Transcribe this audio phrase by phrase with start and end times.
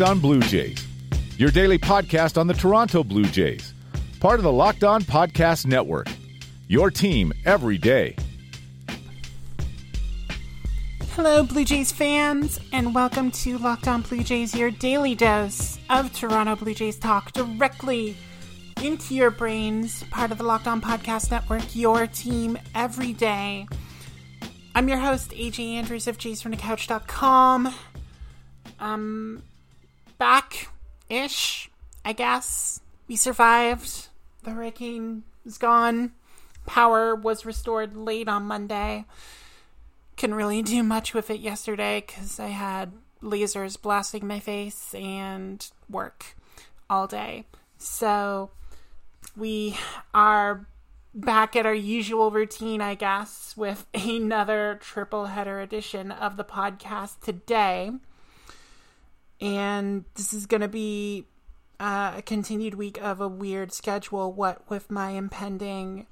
[0.00, 0.86] Locked On Blue Jays,
[1.36, 3.74] your daily podcast on the Toronto Blue Jays,
[4.18, 6.06] part of the Locked On Podcast Network.
[6.68, 8.16] Your team every day.
[11.10, 16.10] Hello, Blue Jays fans, and welcome to Locked On Blue Jays, your daily dose of
[16.14, 18.16] Toronto Blue Jays talk directly
[18.82, 23.66] into your brains, part of the Locked On Podcast Network, your team every day.
[24.74, 27.74] I'm your host, AJ Andrews of jaysfromthecouch.com.
[28.78, 29.42] Um,
[30.20, 30.68] back
[31.08, 31.70] ish,
[32.04, 32.80] I guess.
[33.08, 34.08] We survived.
[34.44, 36.12] The hurricane is gone.
[36.66, 39.06] Power was restored late on Monday.
[40.16, 45.66] Couldn't really do much with it yesterday because I had lasers blasting my face and
[45.88, 46.36] work
[46.88, 47.46] all day.
[47.78, 48.50] So
[49.34, 49.78] we
[50.12, 50.66] are
[51.14, 57.20] back at our usual routine, I guess, with another triple header edition of the podcast
[57.22, 57.92] today.
[59.40, 61.26] And this is going to be
[61.78, 66.06] uh, a continued week of a weird schedule, what with my impending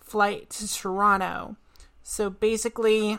[0.00, 1.56] flight to Toronto.
[2.02, 3.18] So basically,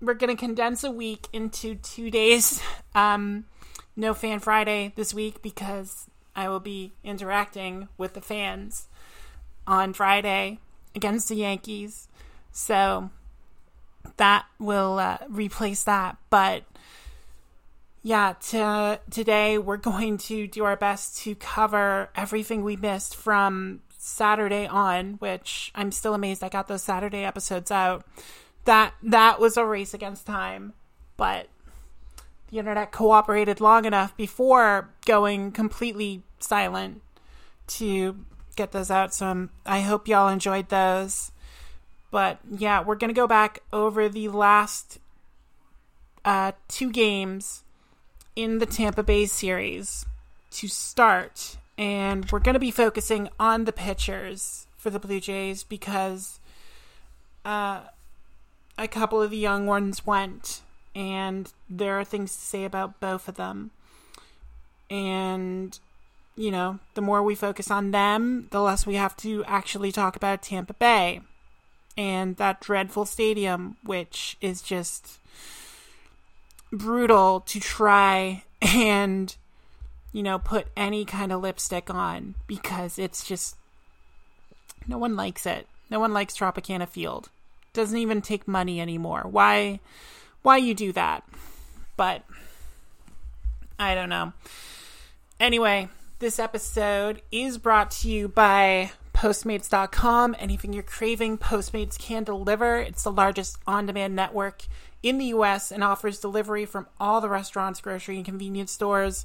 [0.00, 2.62] we're going to condense a week into two days.
[2.92, 3.44] Um,
[3.94, 8.88] no Fan Friday this week because I will be interacting with the fans
[9.64, 10.58] on Friday
[10.94, 12.08] against the Yankees.
[12.50, 13.10] So
[14.16, 16.16] that will uh, replace that.
[16.30, 16.64] But
[18.02, 23.80] yeah, to, today we're going to do our best to cover everything we missed from
[23.98, 28.06] Saturday on, which I'm still amazed I got those Saturday episodes out.
[28.64, 30.74] That that was a race against time,
[31.16, 31.48] but
[32.50, 37.02] the internet cooperated long enough before going completely silent
[37.68, 38.24] to
[38.56, 39.14] get those out.
[39.14, 41.32] So I'm, I hope y'all enjoyed those.
[42.10, 44.98] But yeah, we're gonna go back over the last
[46.24, 47.64] uh, two games
[48.36, 50.06] in the Tampa Bay series
[50.52, 51.56] to start.
[51.78, 56.40] And we're going to be focusing on the pitchers for the Blue Jays because
[57.44, 57.80] uh,
[58.76, 60.62] a couple of the young ones went,
[60.94, 63.70] and there are things to say about both of them.
[64.90, 65.78] And,
[66.36, 70.16] you know, the more we focus on them, the less we have to actually talk
[70.16, 71.20] about Tampa Bay
[71.96, 75.19] and that dreadful stadium, which is just
[76.72, 79.36] brutal to try and
[80.12, 83.56] you know put any kind of lipstick on because it's just
[84.86, 85.66] no one likes it.
[85.90, 87.28] No one likes Tropicana Field.
[87.72, 89.22] Doesn't even take money anymore.
[89.28, 89.80] Why
[90.42, 91.24] why you do that?
[91.96, 92.24] But
[93.78, 94.32] I don't know.
[95.38, 95.88] Anyway,
[96.18, 100.36] this episode is brought to you by Postmates.com.
[100.38, 102.76] Anything you're craving, Postmates can deliver.
[102.76, 104.62] It's the largest on demand network
[105.02, 109.24] in the US and offers delivery from all the restaurants, grocery, and convenience stores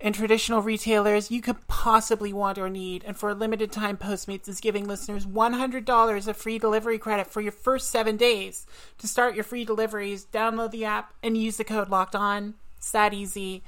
[0.00, 3.02] and traditional retailers you could possibly want or need.
[3.04, 7.40] And for a limited time, Postmates is giving listeners $100 of free delivery credit for
[7.40, 8.66] your first seven days.
[8.98, 12.54] To start your free deliveries, download the app and use the code locked on.
[12.76, 13.62] It's that easy.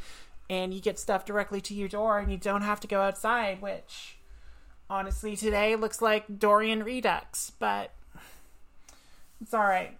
[0.50, 3.60] And you get stuff directly to your door and you don't have to go outside,
[3.60, 4.18] which
[4.90, 7.92] honestly today looks like Dorian Redux, but
[9.40, 9.96] it's all right.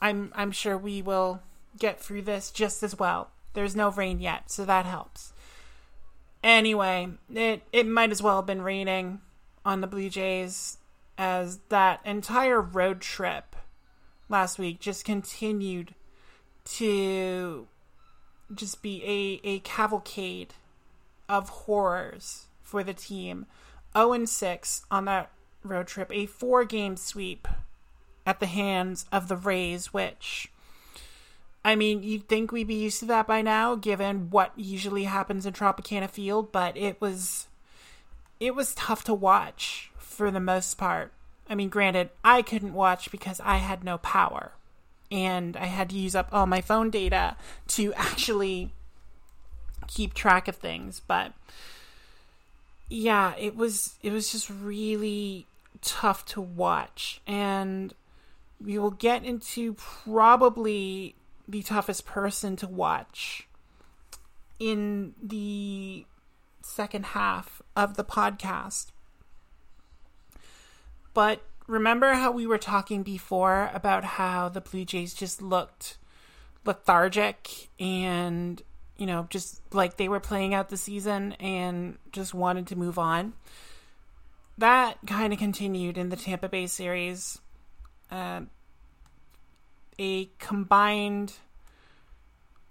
[0.00, 1.42] I'm I'm sure we will
[1.78, 3.30] get through this just as well.
[3.54, 5.32] There's no rain yet, so that helps.
[6.42, 9.20] Anyway, it it might as well have been raining
[9.64, 10.78] on the Blue Jays
[11.18, 13.56] as that entire road trip
[14.28, 15.94] last week just continued
[16.64, 17.66] to
[18.54, 20.54] just be a, a cavalcade
[21.28, 23.46] of horrors for the team.
[23.96, 25.30] 0 and 6 on that
[25.64, 27.48] road trip, a four game sweep
[28.30, 30.48] at the hands of the Rays, which
[31.64, 35.44] I mean, you'd think we'd be used to that by now, given what usually happens
[35.44, 37.48] in Tropicana Field, but it was
[38.38, 41.12] it was tough to watch for the most part.
[41.48, 44.52] I mean, granted, I couldn't watch because I had no power.
[45.10, 47.36] And I had to use up all my phone data
[47.68, 48.70] to actually
[49.88, 51.32] keep track of things, but
[52.88, 55.46] yeah, it was it was just really
[55.82, 57.20] tough to watch.
[57.26, 57.92] And
[58.62, 61.14] we will get into probably
[61.48, 63.48] the toughest person to watch
[64.58, 66.04] in the
[66.62, 68.88] second half of the podcast.
[71.14, 75.96] But remember how we were talking before about how the Blue Jays just looked
[76.64, 78.62] lethargic and,
[78.96, 82.98] you know, just like they were playing out the season and just wanted to move
[82.98, 83.32] on?
[84.58, 87.40] That kind of continued in the Tampa Bay series
[88.10, 88.46] a
[90.38, 91.34] combined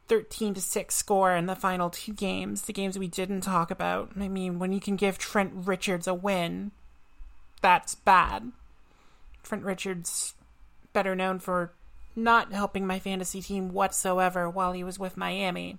[0.07, 4.11] 13 to 6 score in the final two games, the games we didn't talk about.
[4.19, 6.71] I mean, when you can give Trent Richards a win,
[7.61, 8.51] that's bad.
[9.43, 10.33] Trent Richards,
[10.93, 11.71] better known for
[12.15, 15.77] not helping my fantasy team whatsoever while he was with Miami.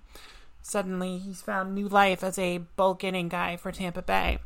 [0.63, 4.39] Suddenly, he's found new life as a bulk inning guy for Tampa Bay.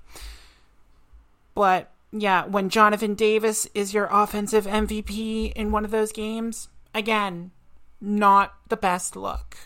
[1.55, 7.51] But yeah, when Jonathan Davis is your offensive MVP in one of those games, again,
[8.01, 9.57] not the best look.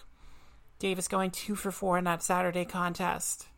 [0.78, 3.48] Davis going two for four in that Saturday contest,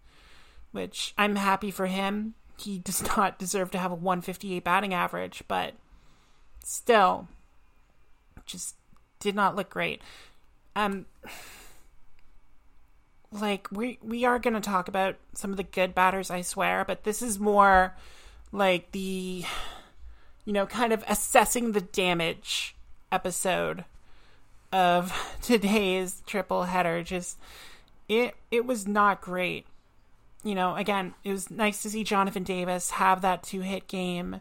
[0.72, 2.34] which I'm happy for him.
[2.58, 5.74] He does not deserve to have a 158 batting average, but
[6.64, 7.28] still,
[8.44, 8.74] just
[9.20, 10.02] did not look great.
[10.74, 11.06] Um,
[13.30, 16.84] like we we are going to talk about some of the good batters, I swear,
[16.84, 17.94] but this is more
[18.52, 19.44] like the
[20.44, 22.74] you know kind of assessing the damage
[23.12, 23.84] episode
[24.72, 27.02] of today's triple header.
[27.02, 27.38] Just
[28.08, 29.66] it it was not great.
[30.42, 34.40] You know again it was nice to see jonathan davis have that two hit game.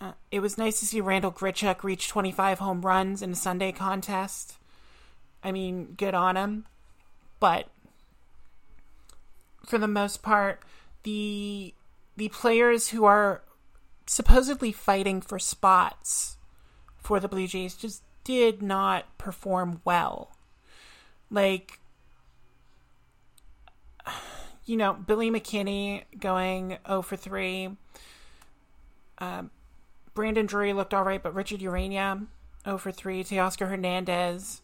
[0.00, 3.72] Uh, it was nice to see randall grichuk reach 25 home runs in a sunday
[3.72, 4.56] contest.
[5.42, 6.66] I mean good on him.
[7.40, 7.68] But
[9.64, 10.62] for the most part
[11.04, 11.74] the
[12.18, 13.42] the players who are
[14.06, 16.36] supposedly fighting for spots
[16.96, 20.36] for the Blue Jays just did not perform well.
[21.30, 21.78] Like,
[24.64, 27.76] you know, Billy McKinney going 0 for 3.
[29.18, 29.52] Um,
[30.12, 32.26] Brandon Drury looked all right, but Richard Urena
[32.64, 33.22] 0 for 3.
[33.22, 34.60] Teoscar Hernandez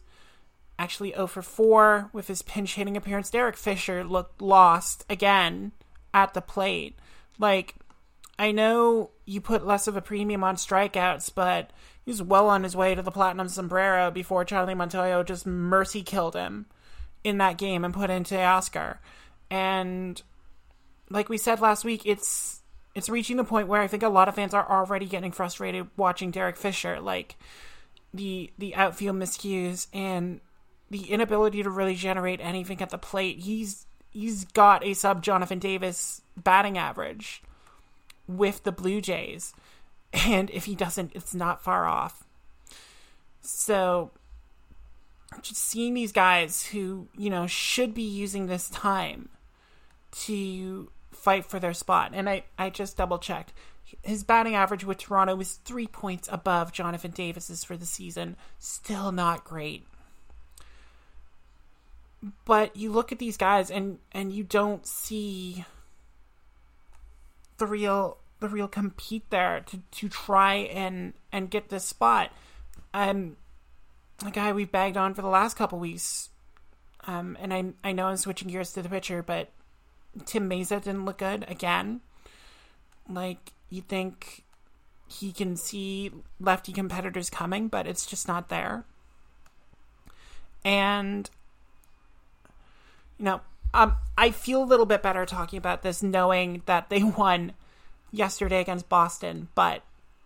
[0.77, 3.29] actually 0 for 4 with his pinch hitting appearance.
[3.29, 5.71] Derek Fisher looked lost again
[6.13, 6.99] at the plate.
[7.39, 7.75] Like,
[8.37, 11.71] I know you put less of a premium on strikeouts, but
[12.05, 16.35] he's well on his way to the platinum sombrero before Charlie Montoyo just mercy killed
[16.35, 16.65] him
[17.23, 18.97] in that game and put in Teoscar.
[19.49, 20.21] And
[21.09, 22.61] like we said last week, it's
[22.93, 25.87] it's reaching the point where I think a lot of fans are already getting frustrated
[25.97, 27.35] watching Derek Fisher, like
[28.13, 30.39] the the outfield miscues and
[30.89, 33.39] the inability to really generate anything at the plate.
[33.39, 37.41] He's he's got a sub Jonathan Davis batting average
[38.27, 39.53] with the Blue Jays.
[40.13, 42.23] And if he doesn't, it's not far off.
[43.41, 44.11] So
[45.41, 49.29] just seeing these guys who, you know, should be using this time
[50.23, 52.11] to fight for their spot.
[52.13, 53.51] And I, I just double checked.
[54.03, 58.37] His batting average with Toronto was three points above Jonathan Davis's for the season.
[58.57, 59.85] Still not great
[62.45, 65.65] but you look at these guys and and you don't see
[67.57, 72.31] the real the real compete there to to try and and get this spot.
[72.93, 73.37] Um,
[74.25, 76.29] a guy we've bagged on for the last couple weeks.
[77.07, 79.49] Um, and I I know I'm switching gears to the pitcher, but
[80.25, 82.01] Tim Mayza didn't look good again.
[83.09, 84.43] Like you think
[85.07, 88.85] he can see lefty competitors coming, but it's just not there.
[90.63, 91.29] And
[93.19, 93.41] you know,
[93.75, 97.51] um, I feel a little bit better talking about this knowing that they won
[98.11, 99.83] yesterday against Boston, but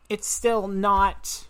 [0.08, 1.46] it's still not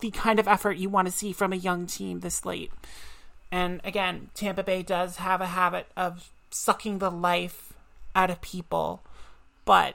[0.00, 2.72] the kind of effort you want to see from a young team this late.
[3.50, 7.72] And again, Tampa Bay does have a habit of sucking the life
[8.14, 9.02] out of people,
[9.64, 9.94] but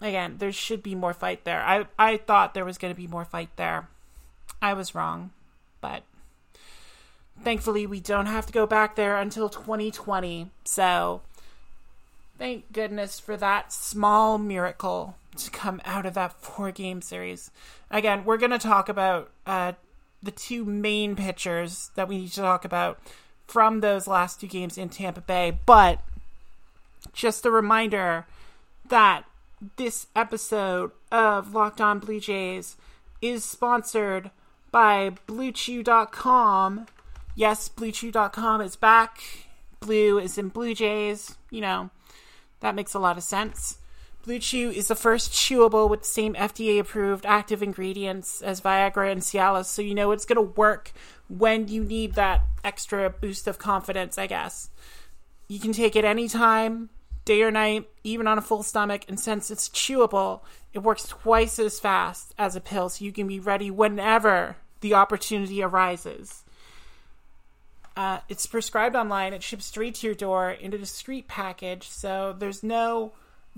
[0.00, 1.62] again, there should be more fight there.
[1.62, 3.88] I I thought there was going to be more fight there.
[4.60, 5.30] I was wrong,
[5.80, 6.02] but
[7.42, 10.50] thankfully we don't have to go back there until 2020.
[10.64, 11.22] So
[12.38, 17.50] thank goodness for that small miracle to come out of that four game series.
[17.90, 19.72] Again, we're going to talk about uh,
[20.22, 22.98] the two main pitchers that we need to talk about
[23.46, 25.58] from those last two games in Tampa Bay.
[25.66, 26.00] But
[27.12, 28.26] just a reminder
[28.88, 29.24] that
[29.76, 32.76] this episode of Locked On Blue Jays
[33.20, 34.30] is sponsored
[34.70, 36.86] by BlueChew.com
[37.40, 39.18] yes, BlueChew.com is back.
[39.80, 41.36] Blue is in Blue Jays.
[41.50, 41.90] You know,
[42.60, 43.78] that makes a lot of sense.
[44.22, 49.10] Blue Chew is the first chewable with the same FDA approved active ingredients as Viagra
[49.10, 50.92] and Cialis, so you know it's going to work
[51.28, 54.68] when you need that extra boost of confidence, I guess.
[55.48, 56.90] You can take it anytime,
[57.24, 60.42] day or night, even on a full stomach, and since it's chewable,
[60.74, 64.92] it works twice as fast as a pill, so you can be ready whenever the
[64.92, 66.44] opportunity arises.
[67.96, 69.32] Uh, it's prescribed online.
[69.32, 71.88] It ships straight to your door in a discreet package.
[71.88, 73.12] So there's no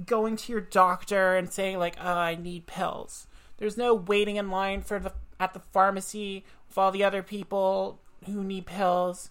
[0.06, 3.26] going to your doctor and saying like, "Oh, I need pills."
[3.58, 8.00] There's no waiting in line for the at the pharmacy with all the other people
[8.26, 9.30] who need pills.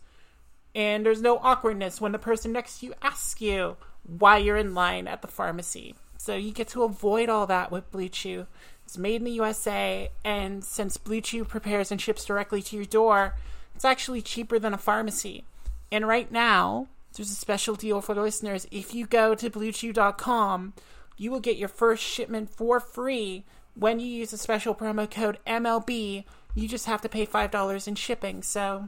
[0.73, 4.73] And there's no awkwardness when the person next to you asks you why you're in
[4.73, 5.95] line at the pharmacy.
[6.17, 8.45] So you get to avoid all that with Blue Chew.
[8.85, 12.85] It's made in the USA, and since Blue Chew prepares and ships directly to your
[12.85, 13.35] door,
[13.81, 15.43] it's actually cheaper than a pharmacy.
[15.91, 16.85] And right now,
[17.15, 18.67] there's a special deal for the listeners.
[18.69, 20.73] If you go to bluechew.com,
[21.17, 25.39] you will get your first shipment for free when you use a special promo code
[25.47, 26.25] MLB.
[26.53, 28.43] You just have to pay $5 in shipping.
[28.43, 28.87] So,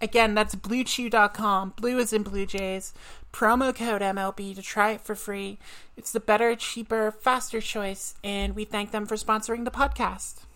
[0.00, 1.74] again, that's bluechew.com.
[1.76, 2.94] Blue is in Blue Jays.
[3.30, 5.58] Promo code MLB to try it for free.
[5.98, 10.46] It's the better, cheaper, faster choice, and we thank them for sponsoring the podcast.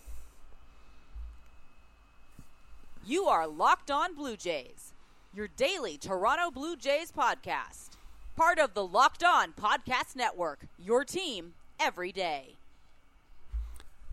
[3.07, 4.91] You are Locked On Blue Jays,
[5.33, 7.91] your daily Toronto Blue Jays podcast.
[8.35, 12.57] Part of the Locked On Podcast Network, your team every day.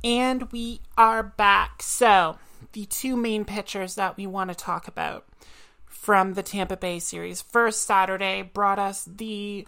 [0.04, 1.82] And we are back.
[1.82, 2.38] So,
[2.70, 5.26] the two main pitchers that we want to talk about
[5.86, 7.42] from the Tampa Bay series.
[7.42, 9.66] First, Saturday brought us the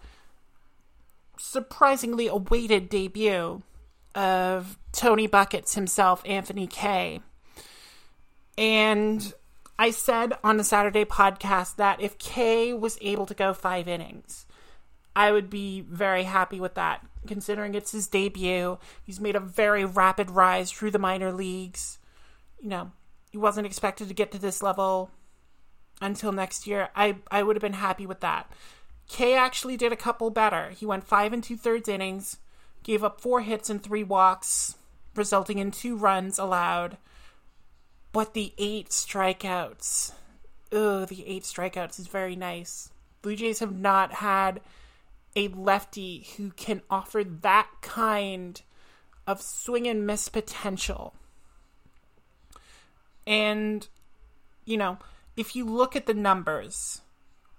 [1.37, 3.62] surprisingly awaited debut
[4.14, 7.23] of Tony Buckets himself, Anthony Kay.
[8.58, 9.34] And
[9.78, 14.46] I said on the Saturday podcast that if Kay was able to go five innings,
[15.14, 18.78] I would be very happy with that, considering it's his debut.
[19.02, 21.98] He's made a very rapid rise through the minor leagues.
[22.60, 22.92] You know,
[23.30, 25.10] he wasn't expected to get to this level
[26.00, 26.88] until next year.
[26.94, 28.50] I, I would have been happy with that.
[29.08, 30.70] Kay actually did a couple better.
[30.70, 32.38] He went five and two thirds innings,
[32.82, 34.76] gave up four hits and three walks,
[35.14, 36.96] resulting in two runs allowed.
[38.16, 40.12] But the eight strikeouts,
[40.73, 42.88] ugh, the eight strikeouts is very nice.
[43.20, 44.62] Blue Jays have not had
[45.37, 48.62] a lefty who can offer that kind
[49.26, 51.12] of swing and miss potential.
[53.26, 53.87] And,
[54.64, 54.96] you know,
[55.37, 57.02] if you look at the numbers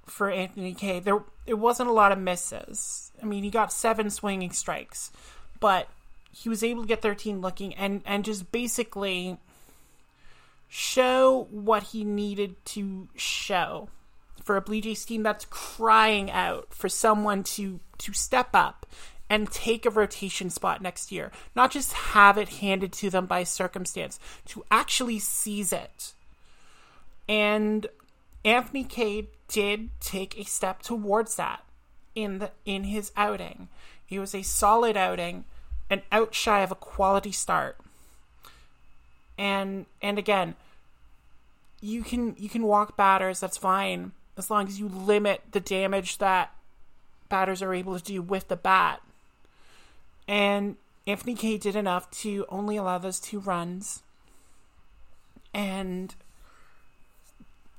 [0.08, 3.12] for Anthony Kay, there it wasn't a lot of misses.
[3.22, 5.12] I mean, he got seven swinging strikes,
[5.60, 5.88] but
[6.32, 9.38] he was able to get 13 looking and and just basically
[10.68, 13.90] show what he needed to show
[14.44, 18.86] for a Blue Jays team that's crying out for someone to to step up
[19.30, 23.44] and take a rotation spot next year, not just have it handed to them by
[23.44, 26.14] circumstance, to actually seize it.
[27.28, 27.88] And
[28.46, 31.64] Anthony Kay did take a step towards that
[32.16, 33.68] in the in his outing.
[34.10, 35.44] It was a solid outing,
[35.90, 37.78] an out shy of a quality start.
[39.38, 40.56] And and again,
[41.82, 46.18] you can you can walk batters, that's fine, as long as you limit the damage
[46.18, 46.54] that
[47.30, 49.02] batters are able to do with the bat.
[50.28, 50.76] And
[51.06, 54.04] Anthony Kay did enough to only allow those two runs.
[55.54, 56.14] And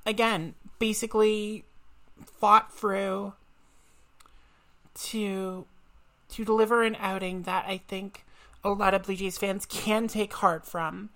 [0.06, 1.64] again, basically
[2.24, 3.34] fought through
[4.94, 5.66] to
[6.30, 8.24] to deliver an outing that I think
[8.64, 11.10] a lot of Blue Jays fans can take heart from.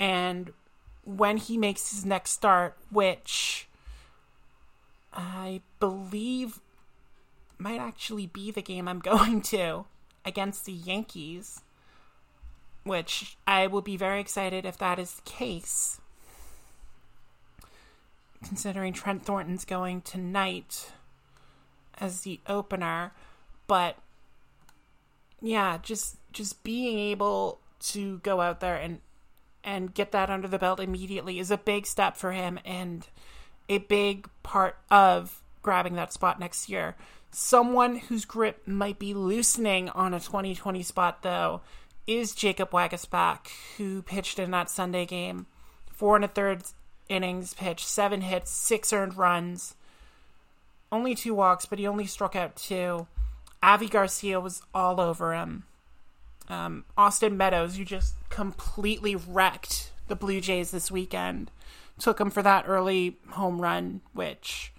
[0.00, 0.52] And
[1.04, 3.68] when he makes his next start, which
[5.12, 6.60] I believe
[7.58, 9.84] might actually be the game I'm going to
[10.24, 11.60] against the Yankees,
[12.82, 16.00] which I will be very excited if that is the case
[18.46, 20.90] considering Trent Thornton's going tonight
[21.98, 23.12] as the opener.
[23.66, 23.96] But
[25.40, 29.00] yeah, just just being able to go out there and
[29.64, 33.06] and get that under the belt immediately is a big step for him and
[33.68, 36.96] a big part of grabbing that spot next year.
[37.30, 41.60] Someone whose grip might be loosening on a 2020 spot though
[42.06, 45.46] is Jacob Waguespack, who pitched in that Sunday game.
[45.92, 46.64] Four and a third
[47.08, 49.74] innings pitched, seven hits, six earned runs,
[50.90, 53.06] only two walks, but he only struck out two.
[53.62, 55.64] Avi Garcia was all over him.
[56.50, 61.50] Um, Austin Meadows, you just completely wrecked the Blue Jays this weekend.
[61.98, 64.72] Took him for that early home run, which,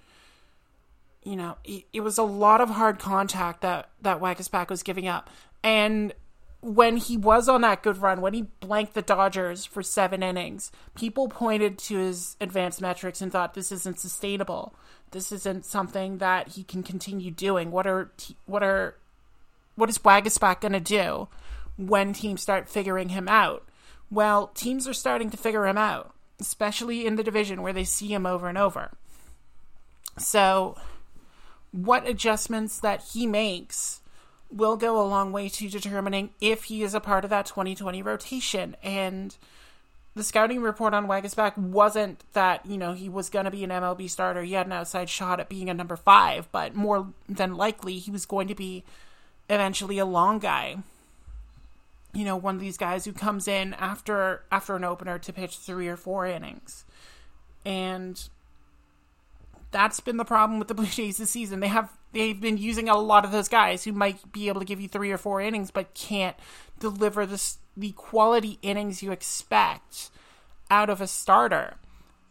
[1.23, 5.07] you know, it, it was a lot of hard contact that that Waguespack was giving
[5.07, 5.29] up.
[5.63, 6.13] And
[6.59, 10.71] when he was on that good run, when he blanked the Dodgers for seven innings,
[10.93, 14.75] people pointed to his advanced metrics and thought this isn't sustainable.
[15.11, 17.71] This isn't something that he can continue doing.
[17.71, 18.11] What are
[18.45, 18.95] what are
[19.75, 21.29] what is Waguespack going to do
[21.77, 23.67] when teams start figuring him out?
[24.09, 28.13] Well, teams are starting to figure him out, especially in the division where they see
[28.13, 28.91] him over and over.
[30.17, 30.75] So,
[31.71, 34.01] what adjustments that he makes
[34.51, 38.01] will go a long way to determining if he is a part of that 2020
[38.01, 38.75] rotation.
[38.83, 39.35] And
[40.13, 43.69] the scouting report on Waguespack wasn't that, you know, he was going to be an
[43.69, 44.43] MLB starter.
[44.43, 48.11] He had an outside shot at being a number five, but more than likely he
[48.11, 48.83] was going to be
[49.49, 50.77] eventually a long guy.
[52.13, 55.57] You know, one of these guys who comes in after after an opener to pitch
[55.57, 56.85] three or four innings.
[57.63, 58.21] And
[59.71, 61.59] that's been the problem with the Blue Jays this season.
[61.59, 64.65] They have they've been using a lot of those guys who might be able to
[64.65, 66.35] give you three or four innings but can't
[66.79, 70.09] deliver this the quality innings you expect
[70.69, 71.75] out of a starter.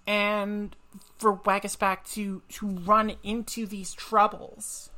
[0.06, 0.76] And
[1.18, 4.90] for Waguespack to to run into these troubles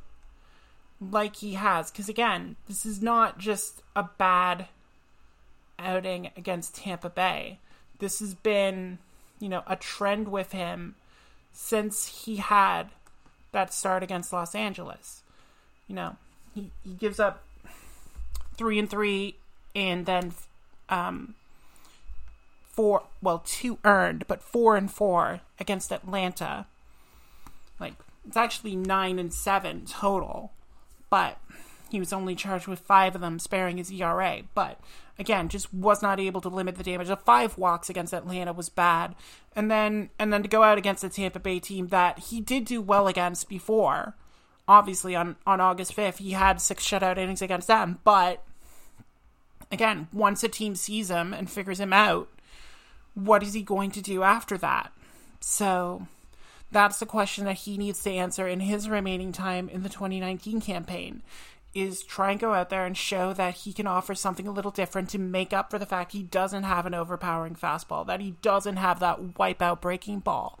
[1.11, 4.67] like he has, because again, this is not just a bad
[5.79, 7.59] outing against Tampa Bay.
[7.99, 8.99] This has been,
[9.39, 10.95] you know, a trend with him
[11.51, 12.89] since he had
[13.51, 15.23] that start against Los Angeles.
[15.87, 16.15] You know,
[16.53, 17.43] he, he gives up
[18.55, 19.35] three and three
[19.75, 20.33] and then
[20.89, 21.35] um,
[22.65, 26.65] four, well, two earned, but four and four against Atlanta.
[27.79, 27.93] Like,
[28.27, 30.51] it's actually nine and seven total,
[31.13, 31.37] but
[31.91, 34.41] he was only charged with five of them, sparing his ERA.
[34.55, 34.79] But
[35.19, 37.07] again, just was not able to limit the damage.
[37.07, 39.13] The five walks against Atlanta was bad,
[39.55, 42.65] and then and then to go out against the Tampa Bay team that he did
[42.65, 44.15] do well against before.
[44.67, 48.43] Obviously, on on August fifth, he had six shutout innings against them, but
[49.71, 52.27] again, once a team sees him and figures him out,
[53.13, 54.91] what is he going to do after that?
[55.39, 56.07] So
[56.73, 60.59] that's the question that he needs to answer in his remaining time in the 2019
[60.59, 61.21] campaign
[61.73, 64.71] is try and go out there and show that he can offer something a little
[64.71, 68.35] different to make up for the fact he doesn't have an overpowering fastball, that he
[68.41, 70.59] doesn't have that wipeout breaking ball.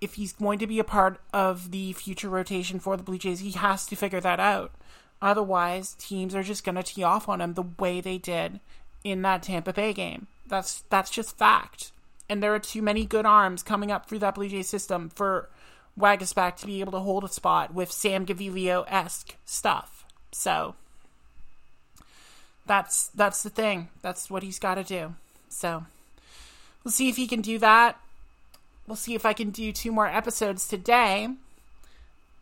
[0.00, 3.38] If he's going to be a part of the future rotation for the Blue Jays,
[3.38, 4.72] he has to figure that out.
[5.20, 8.58] Otherwise, teams are just going to tee off on him the way they did
[9.04, 10.26] in that Tampa Bay game.
[10.46, 11.92] That's that's just fact.
[12.28, 15.50] And there are too many good arms coming up through that Blue Jay system for
[15.98, 20.04] Waguespack to be able to hold a spot with Sam Gaviglio esque stuff.
[20.32, 20.74] So
[22.66, 23.88] that's that's the thing.
[24.00, 25.14] That's what he's got to do.
[25.48, 25.84] So
[26.82, 28.00] we'll see if he can do that.
[28.86, 31.28] We'll see if I can do two more episodes today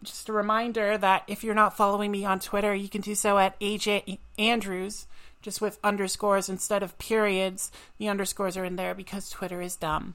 [0.02, 3.38] just a reminder that if you're not following me on Twitter, you can do so
[3.38, 5.06] at AJ Andrews,
[5.42, 7.70] just with underscores instead of periods.
[7.98, 10.14] The underscores are in there because Twitter is dumb.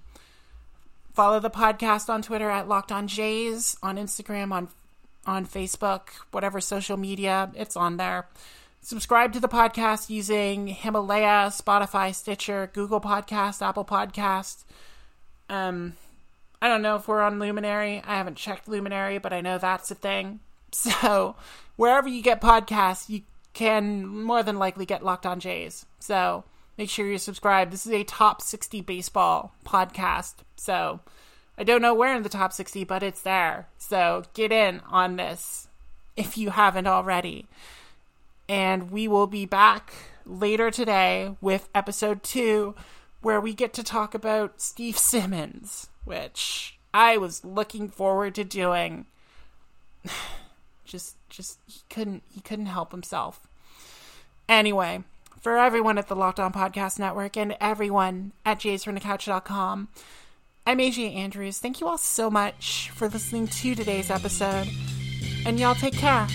[1.13, 4.69] Follow the podcast on Twitter at Locked On Jays, on Instagram, on
[5.25, 8.27] on Facebook, whatever social media, it's on there.
[8.81, 14.63] Subscribe to the podcast using Himalaya, Spotify, Stitcher, Google Podcast, Apple Podcast.
[15.49, 15.93] Um,
[16.61, 18.03] I don't know if we're on Luminary.
[18.05, 20.39] I haven't checked Luminary, but I know that's a thing.
[20.71, 21.37] So,
[21.77, 23.21] wherever you get podcasts, you
[23.55, 25.87] can more than likely get Locked On Jays.
[25.99, 26.43] So,
[26.77, 27.71] make sure you subscribe.
[27.71, 30.35] This is a top 60 baseball podcast.
[30.55, 30.99] So,
[31.57, 33.67] I don't know where in the top 60, but it's there.
[33.79, 35.67] So, get in on this
[36.15, 37.47] if you haven't already.
[38.47, 39.91] And we will be back
[40.23, 42.75] later today with episode two,
[43.21, 49.07] where we get to talk about Steve Simmons which I was looking forward to doing.
[50.85, 53.47] just just he couldn't he couldn't help himself.
[54.47, 55.03] Anyway,
[55.41, 59.89] for everyone at the Locked On Podcast Network and everyone at jaysfromthecouch.com,
[60.67, 61.59] I'm AJ Andrews.
[61.59, 64.67] Thank you all so much for listening to today's episode.
[65.45, 66.27] And y'all take care.